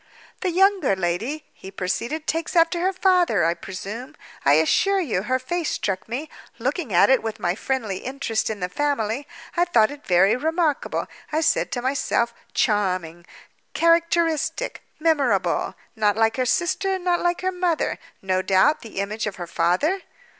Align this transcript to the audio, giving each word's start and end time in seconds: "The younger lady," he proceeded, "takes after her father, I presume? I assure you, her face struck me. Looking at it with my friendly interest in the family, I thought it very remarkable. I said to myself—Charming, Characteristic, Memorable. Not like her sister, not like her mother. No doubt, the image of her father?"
"The 0.39 0.49
younger 0.49 0.95
lady," 0.95 1.45
he 1.53 1.69
proceeded, 1.69 2.25
"takes 2.25 2.55
after 2.55 2.79
her 2.79 2.91
father, 2.91 3.45
I 3.45 3.53
presume? 3.53 4.15
I 4.43 4.53
assure 4.53 4.99
you, 4.99 5.21
her 5.21 5.37
face 5.37 5.69
struck 5.69 6.09
me. 6.09 6.27
Looking 6.57 6.91
at 6.91 7.11
it 7.11 7.21
with 7.21 7.39
my 7.39 7.53
friendly 7.53 7.97
interest 7.97 8.49
in 8.49 8.61
the 8.61 8.67
family, 8.67 9.27
I 9.55 9.63
thought 9.65 9.91
it 9.91 10.03
very 10.07 10.35
remarkable. 10.35 11.05
I 11.31 11.41
said 11.41 11.71
to 11.73 11.83
myself—Charming, 11.83 13.27
Characteristic, 13.75 14.81
Memorable. 14.99 15.75
Not 15.95 16.17
like 16.17 16.37
her 16.37 16.47
sister, 16.47 16.97
not 16.97 17.19
like 17.19 17.41
her 17.41 17.51
mother. 17.51 17.99
No 18.23 18.41
doubt, 18.41 18.81
the 18.81 18.97
image 19.01 19.27
of 19.27 19.35
her 19.35 19.45
father?" 19.45 20.01